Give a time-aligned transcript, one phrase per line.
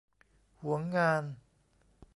[0.63, 1.23] หวงงาน